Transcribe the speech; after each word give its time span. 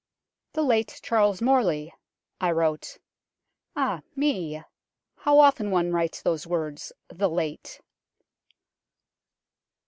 "The 0.55 0.63
late 0.63 0.99
Charles 1.03 1.43
Morley," 1.43 1.93
I 2.39 2.51
wrote 2.53 2.97
ah, 3.75 4.01
me! 4.15 4.63
how 5.17 5.37
often 5.37 5.69
one 5.69 5.91
writes 5.93 6.23
those 6.23 6.47
words," 6.47 6.91
the 7.09 7.29
late." 7.29 7.79